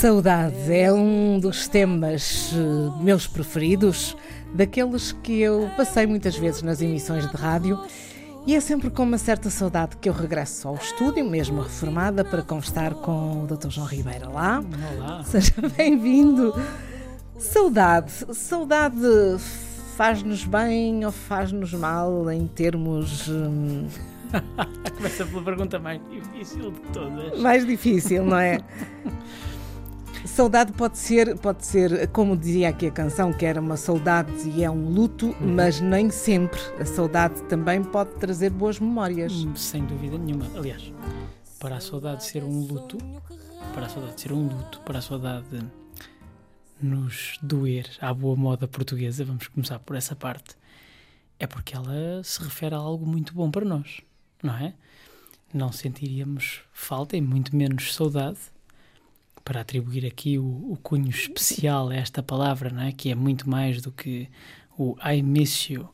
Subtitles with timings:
[0.00, 4.16] Saudade é um dos temas eh, meus preferidos,
[4.54, 7.78] daqueles que eu passei muitas vezes nas emissões de rádio.
[8.46, 12.40] E é sempre com uma certa saudade que eu regresso ao estúdio, mesmo reformada, para
[12.40, 13.68] conversar com o Dr.
[13.68, 14.64] João Ribeira lá.
[14.96, 15.22] Olá.
[15.22, 16.54] Seja bem-vindo.
[17.36, 18.10] Saudade.
[18.32, 18.96] Saudade
[19.98, 23.86] faz-nos bem ou faz-nos mal em termos hum,
[24.96, 27.38] Começa pela pergunta mais difícil de todas.
[27.38, 28.60] mais difícil, não é?
[30.24, 34.62] Saudade pode ser, pode ser, como dizia aqui a canção, que era uma saudade e
[34.62, 36.60] é um luto, mas nem sempre.
[36.78, 39.32] A saudade também pode trazer boas memórias.
[39.32, 40.46] Hum, Sem dúvida nenhuma.
[40.54, 40.92] Aliás,
[41.58, 42.98] para a saudade ser um luto,
[43.72, 45.66] para a saudade ser um luto, para a saudade
[46.80, 50.54] nos doer à boa moda portuguesa, vamos começar por essa parte,
[51.38, 54.00] é porque ela se refere a algo muito bom para nós,
[54.42, 54.74] não é?
[55.52, 58.38] Não sentiríamos falta e muito menos saudade
[59.44, 62.92] para atribuir aqui o, o cunho especial a esta palavra, não é?
[62.92, 64.28] Que é muito mais do que
[64.78, 65.88] o I miss you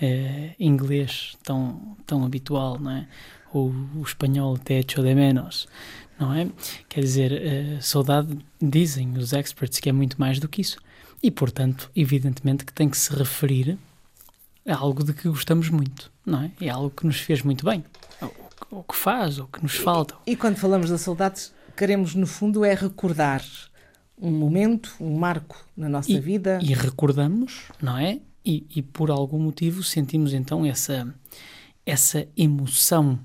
[0.00, 3.06] eh, inglês tão, tão habitual, não é?
[3.52, 5.68] Ou o espanhol te echo de menos,
[6.18, 6.48] não é?
[6.88, 10.78] Quer dizer, eh, saudade, dizem os experts que é muito mais do que isso.
[11.22, 13.78] E, portanto, evidentemente que tem que se referir
[14.66, 16.50] a algo de que gostamos muito, não é?
[16.60, 17.84] É algo que nos fez muito bem.
[18.70, 20.14] O, o que faz, o que nos falta.
[20.26, 23.44] E quando falamos da saudade, queremos, no fundo, é recordar
[24.20, 26.58] um momento, um marco na nossa E- vida.
[26.62, 28.20] E recordamos, não é?
[28.44, 31.12] E, e por algum motivo sentimos então essa,
[31.86, 33.18] essa emoção.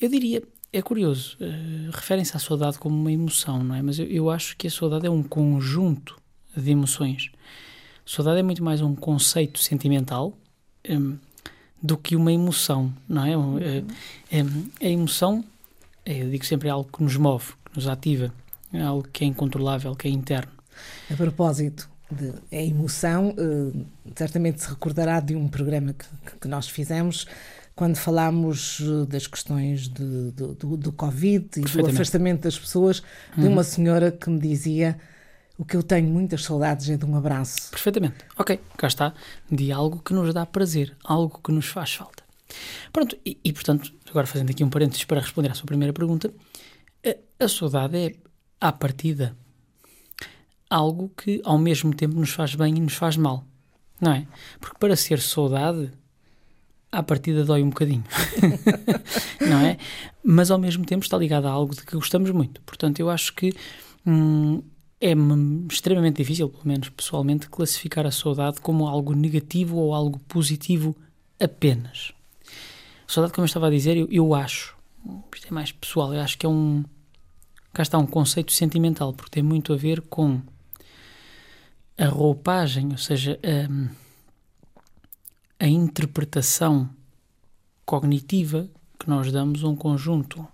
[0.00, 0.42] Eu diria,
[0.72, 3.80] é curioso, eh, referem-se à saudade como uma emoção, não é?
[3.82, 6.18] Mas eu, eu acho que a saudade é um conjunto
[6.56, 7.30] de emoções.
[8.04, 10.36] Saudade é muito mais um conceito sentimental
[10.90, 11.16] hum,
[11.80, 13.36] do que uma emoção, não é?
[13.38, 13.84] Um, eh,
[14.30, 15.44] em- a emoção, eh,
[16.06, 18.32] eu digo sempre, é algo que nos move, que nos ativa,
[18.72, 20.52] é algo que é incontrolável, que é interno.
[21.10, 23.84] A propósito de a emoção, eh,
[24.16, 26.06] certamente se recordará de um programa que,
[26.40, 27.26] que nós fizemos
[27.74, 33.02] quando falámos eh, das questões de- do, do, do Covid e do afastamento das pessoas,
[33.36, 34.98] de uma senhora que me dizia
[35.58, 37.70] o que eu tenho muitas saudades é de um abraço.
[37.70, 38.16] Perfeitamente.
[38.38, 39.14] Ok, cá está.
[39.50, 42.21] De algo que nos dá prazer, algo que nos faz falta.
[42.92, 46.32] Pronto, e, e, portanto, agora fazendo aqui um parênteses para responder à sua primeira pergunta,
[47.04, 48.14] a, a saudade é,
[48.60, 49.36] à partida,
[50.68, 53.44] algo que ao mesmo tempo nos faz bem e nos faz mal.
[54.00, 54.26] Não é?
[54.60, 55.92] Porque para ser saudade,
[56.90, 58.04] à partida dói um bocadinho.
[59.40, 59.78] não é?
[60.22, 62.60] Mas ao mesmo tempo está ligado a algo de que gostamos muito.
[62.62, 63.52] Portanto, eu acho que
[64.06, 64.62] hum,
[65.00, 65.12] é
[65.70, 70.96] extremamente difícil, pelo menos pessoalmente, classificar a saudade como algo negativo ou algo positivo
[71.40, 72.12] apenas.
[73.12, 74.74] Saudade, como eu estava a dizer, eu, eu acho,
[75.34, 76.82] isto é mais pessoal, eu acho que é um.
[77.74, 80.40] Cá está um conceito sentimental, porque tem muito a ver com
[81.98, 83.38] a roupagem, ou seja,
[83.70, 83.90] hum,
[85.60, 86.88] a interpretação
[87.84, 90.48] cognitiva que nós damos a um conjunto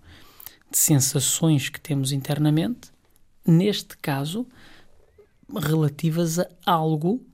[0.69, 2.91] de sensações que temos internamente,
[3.47, 4.45] neste caso,
[5.49, 7.25] relativas a algo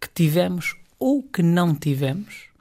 [0.00, 2.53] que tivemos ou que não tivemos,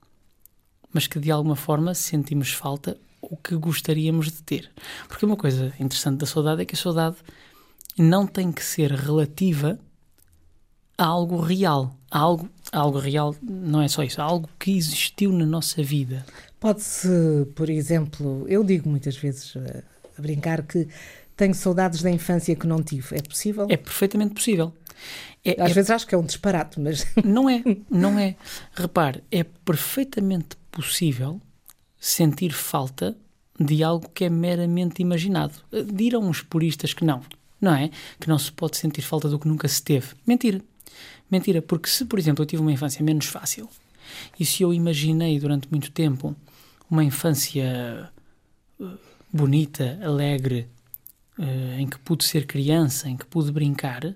[0.94, 4.70] mas que de alguma forma sentimos falta ou que gostaríamos de ter.
[5.08, 7.16] Porque uma coisa interessante da saudade é que a saudade
[7.98, 9.80] não tem que ser relativa
[10.98, 11.96] a algo real.
[12.12, 15.82] A algo, a algo real não é só isso, a algo que existiu na nossa
[15.82, 16.26] vida.
[16.60, 17.08] Pode-se,
[17.56, 19.84] por exemplo, eu digo muitas vezes eh,
[20.18, 20.88] a brincar que
[21.36, 23.18] tenho saudades da infância que não tive.
[23.18, 23.66] É possível?
[23.70, 24.72] É perfeitamente possível.
[25.44, 28.36] É, Às é- vezes acho que é um disparate, mas Não é, não é.
[28.74, 31.40] Repare, é perfeitamente possível
[32.00, 33.16] sentir falta
[33.60, 35.54] de algo que é meramente imaginado.
[35.94, 37.22] Dirão uns puristas que não,
[37.62, 37.90] não é?
[38.20, 40.08] Que não se pode sentir falta do que nunca se teve.
[40.28, 40.62] Mentira.
[41.32, 43.70] Mentira, porque se, por exemplo, eu tive uma infância menos fácil
[44.40, 46.36] e se eu imaginei durante muito tempo
[46.90, 48.12] uma infância
[48.80, 48.86] eh,
[49.32, 50.68] bonita, alegre,
[51.40, 54.14] eh, em que pude ser criança, em que pude brincar,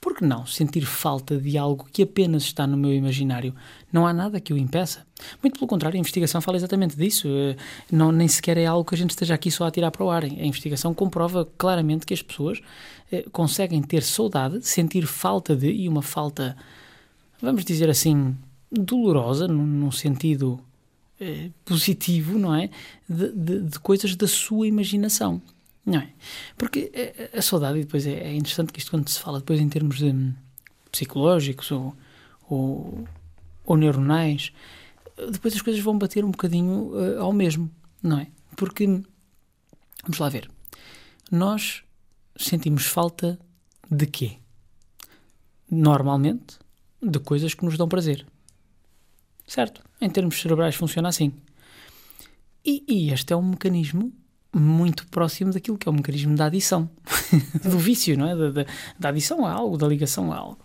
[0.00, 3.52] Por que não sentir falta de algo que apenas está no meu imaginário?
[3.92, 5.04] Não há nada que o impeça.
[5.42, 7.26] Muito pelo contrário, a investigação fala exatamente disso.
[7.28, 7.56] Eh,
[7.90, 10.10] Não, nem sequer é algo que a gente esteja aqui só a tirar para o
[10.10, 10.22] ar.
[10.24, 12.60] A investigação comprova claramente que as pessoas
[13.10, 16.56] eh, conseguem ter saudade, sentir falta de, e uma falta,
[17.42, 18.36] vamos dizer assim,
[18.70, 20.60] dolorosa, num, num sentido
[21.20, 22.70] eh, positivo, não é?
[23.08, 25.42] De, de- de coisas da sua imaginação.
[25.88, 26.12] Não é?
[26.58, 29.58] Porque eh, a saudade, e depois é, é interessante que isto quando se fala depois
[29.58, 30.34] em termos hum,
[30.92, 31.96] psicológicos ou,
[32.46, 33.08] ou,
[33.64, 34.52] ou neuronais,
[35.16, 37.70] eh, depois as coisas vão bater um bocadinho eh, ao mesmo,
[38.02, 38.28] não é?
[38.54, 40.50] Porque, vamos lá ver,
[41.30, 41.82] nós
[42.36, 43.38] sentimos falta
[43.90, 44.36] de quê?
[45.70, 46.58] Normalmente,
[47.02, 48.26] de coisas que nos dão prazer.
[49.46, 49.82] Certo?
[50.02, 51.32] Em termos cerebrais funciona assim.
[52.62, 54.12] E, e este é um mecanismo
[54.54, 56.90] muito próximo daquilo que é o mecanismo da adição.
[57.62, 58.36] do vício, não é?
[58.36, 58.66] Da, da,
[58.98, 60.58] da adição a algo, da ligação a algo.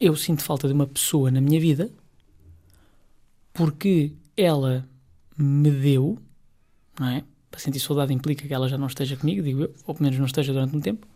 [0.00, 1.90] Eu sinto falta de uma pessoa na minha vida
[3.52, 4.88] porque ela
[5.36, 6.16] me deu,
[6.98, 7.24] não é?
[7.50, 10.18] Para sentir saudade implica que ela já não esteja comigo, digo eu, ou pelo menos
[10.18, 11.06] não esteja durante um tempo.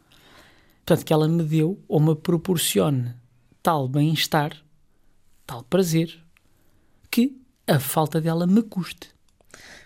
[0.84, 3.14] Portanto, que ela me deu ou me proporcione
[3.62, 4.56] tal bem-estar,
[5.46, 6.18] tal prazer,
[7.08, 9.10] que a falta dela me custe.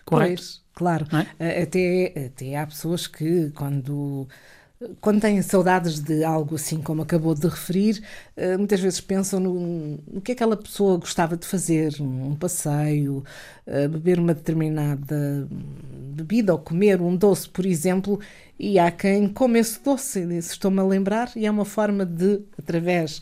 [0.07, 0.37] Correto?
[0.37, 1.07] Pois, claro.
[1.13, 1.27] É?
[1.61, 4.27] Eh, Até, até há pessoas que, quando,
[5.01, 8.03] quando têm saudades de algo assim como acabou de referir,
[8.37, 13.25] eh, muitas vezes pensam no, no que aquela pessoa gostava de fazer, um passeio,
[13.67, 15.49] eh, beber uma determinada
[16.15, 18.19] bebida ou comer um doce, por exemplo,
[18.59, 23.21] e há quem come esse doce, estou-me a lembrar, e é uma forma de, através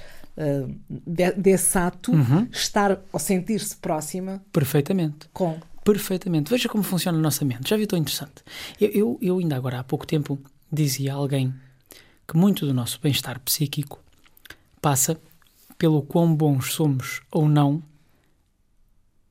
[1.06, 2.48] de- desse ato, Uhum.
[2.50, 5.28] estar ou sentir-se próxima Perfeitamente.
[5.32, 5.56] com.
[5.84, 6.50] Perfeitamente.
[6.50, 7.68] Veja como funciona a nossa mente.
[7.68, 8.42] Já vi tão interessante.
[8.80, 10.38] Eu, eu, eu ainda agora há pouco tempo
[10.72, 11.54] dizia a alguém
[12.26, 14.02] que muito do nosso bem-estar psíquico
[14.80, 15.20] passa
[15.76, 17.82] pelo quão bons somos ou não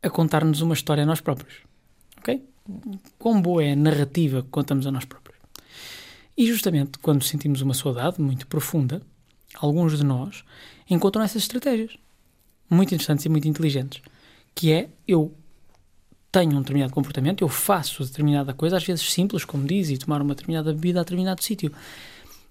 [0.02, 1.62] a contar-nos uma história a nós próprios.
[2.18, 2.44] Ok?
[3.18, 5.40] Quão boa é a narrativa que contamos a nós próprios.
[6.38, 9.02] E justamente quando sentimos uma saudade muito profunda,
[9.56, 10.44] alguns de nós
[10.90, 11.96] encontram essas estratégias
[12.70, 14.02] muito interessantes e muito inteligentes,
[14.54, 15.34] que é eu
[16.34, 20.20] tenho um determinado comportamento, eu faço determinada coisa, às vezes simples, como diz, e tomar
[20.20, 21.72] uma determinada bebida a determinado sítio,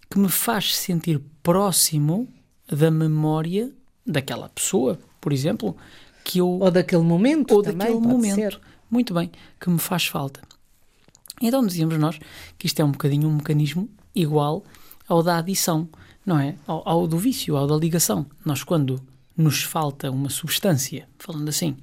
[0.08, 2.28] que me faz sentir próximo
[2.70, 3.72] da memória
[4.06, 5.76] daquela pessoa, por exemplo,
[6.22, 8.34] que eu Ou daquele momento ou também, daquele momento.
[8.36, 8.60] ser.
[8.88, 10.40] Muito bem, que me faz falta.
[11.40, 12.20] Então dizíamos nós
[12.56, 14.62] que isto é um bocadinho um mecanismo igual
[15.08, 15.88] ao da adição,
[16.24, 16.54] não é?
[16.68, 18.26] Ao, ao do vício, ao da ligação.
[18.44, 19.02] Nós, quando
[19.36, 21.76] nos falta uma substância, falando assim,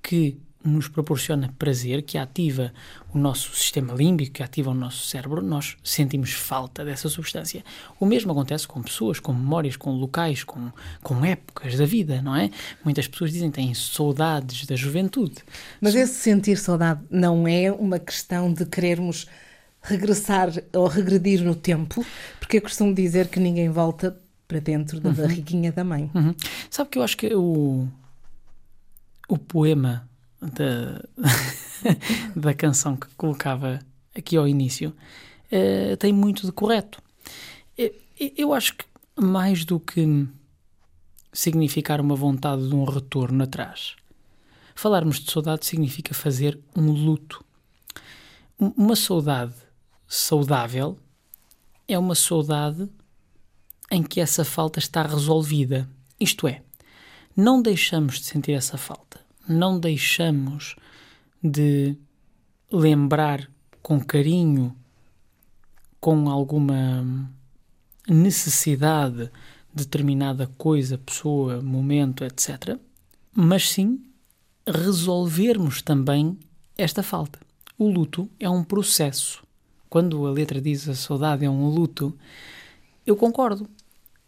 [0.00, 2.72] que nos proporciona prazer, que ativa
[3.12, 7.64] o nosso sistema límbico, que ativa o nosso cérebro, nós sentimos falta dessa substância.
[7.98, 10.70] O mesmo acontece com pessoas, com memórias, com locais, com,
[11.02, 12.50] com épocas da vida, não é?
[12.84, 15.36] Muitas pessoas dizem que têm saudades da juventude.
[15.80, 19.26] Mas esse sentir saudade não é uma questão de querermos
[19.82, 22.06] regressar ou regredir no tempo,
[22.38, 24.16] porque eu costumo dizer que ninguém volta
[24.46, 26.10] para dentro da barriguinha da mãe.
[26.14, 26.34] Uhum.
[26.70, 27.88] Sabe que eu acho que o,
[29.28, 30.08] o poema
[30.42, 31.02] da,
[32.34, 33.78] da canção que colocava
[34.16, 34.94] aqui ao início
[35.50, 37.00] eh, tem muito de correto.
[37.78, 37.92] Eh,
[38.36, 38.84] Eu acho que
[39.16, 40.26] mais do que
[41.32, 43.96] significar uma vontade de um retorno atrás,
[44.74, 47.44] falarmos de saudade significa fazer um luto.
[48.60, 49.54] Um- Uma saudade
[50.06, 50.98] saudável
[51.88, 52.88] é uma saudade
[53.90, 55.88] em que essa falta está resolvida.
[56.20, 56.62] Isto é,
[57.36, 59.11] não deixamos de sentir essa falta,
[59.48, 60.76] não deixamos
[61.42, 61.96] de
[62.70, 63.50] lembrar
[63.82, 64.76] com carinho,
[66.00, 67.30] com alguma
[68.08, 69.30] necessidade
[69.74, 72.78] de determinada coisa, pessoa, momento, etc.
[73.34, 74.02] Mas sim
[74.66, 76.38] resolvermos também
[76.76, 77.40] esta falta.
[77.78, 79.42] O luto é um processo.
[79.88, 82.16] Quando a letra diz a saudade é um luto,
[83.06, 83.68] eu concordo.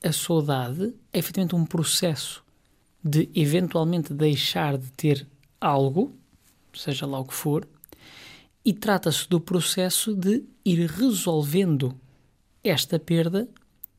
[0.02, 2.43] A saudade é efetivamente um processo
[3.04, 5.26] de eventualmente deixar de ter
[5.61, 6.16] algo,
[6.73, 7.68] seja lá o que for,
[8.64, 11.94] e trata-se do processo de ir resolvendo
[12.62, 13.46] esta perda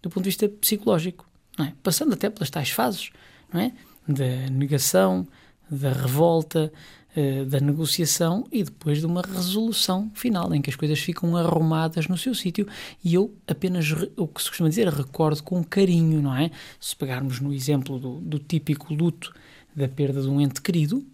[0.01, 1.27] do ponto de vista psicológico,
[1.59, 1.71] é?
[1.83, 3.11] passando até pelas tais fases
[3.53, 3.71] é?
[4.07, 5.27] da negação,
[5.69, 6.71] da revolta,
[7.17, 12.09] eh, da negociação e depois de uma resolução final em que as coisas ficam arrumadas
[12.09, 12.67] no seu sítio
[13.01, 16.51] e eu apenas o que se costuma dizer recordo com carinho, não é?
[16.77, 19.33] Se pegarmos no exemplo do, do típico luto
[19.73, 21.05] da perda de um ente querido,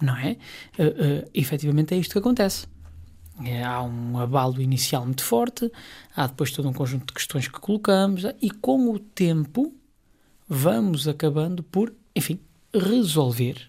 [0.00, 0.36] não é?
[0.78, 2.68] Uh, uh, efetivamente é isto que acontece.
[3.44, 5.68] É, há um abalo inicial muito forte,
[6.14, 9.74] há depois todo um conjunto de questões que colocamos, e com o tempo
[10.48, 12.38] vamos acabando por, enfim,
[12.72, 13.68] resolver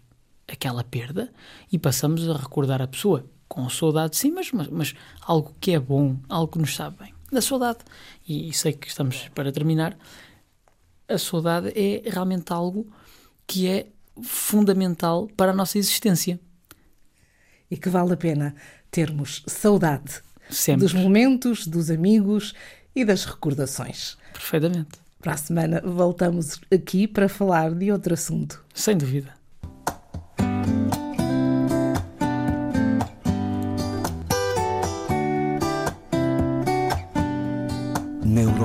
[0.51, 1.31] aquela perda
[1.71, 5.79] e passamos a recordar a pessoa com saudade, sim, mas, mas, mas algo que é
[5.79, 7.13] bom, algo que nos sabe bem.
[7.31, 7.79] Da saudade,
[8.27, 9.97] e sei que estamos para terminar,
[11.07, 12.91] a saudade é realmente algo
[13.45, 13.87] que é
[14.21, 16.39] fundamental para a nossa existência.
[17.69, 18.55] E que vale a pena
[18.89, 20.83] termos saudade Sempre.
[20.83, 22.53] dos momentos, dos amigos
[22.95, 24.17] e das recordações.
[24.33, 24.99] Perfeitamente.
[25.19, 28.63] Para a semana voltamos aqui para falar de outro assunto.
[28.73, 29.40] Sem dúvida.